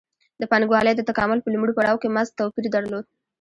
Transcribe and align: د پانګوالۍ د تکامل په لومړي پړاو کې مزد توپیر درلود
د 0.41 0.43
پانګوالۍ 0.51 0.93
د 0.95 1.01
تکامل 1.09 1.39
په 1.41 1.49
لومړي 1.53 1.73
پړاو 1.77 2.01
کې 2.01 2.07
مزد 2.15 2.33
توپیر 2.39 2.65
درلود 2.75 3.05